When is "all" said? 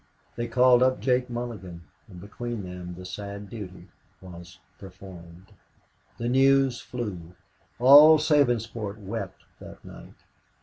7.77-8.17